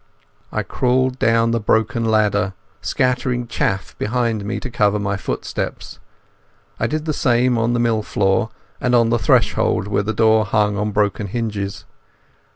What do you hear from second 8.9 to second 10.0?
on the threshold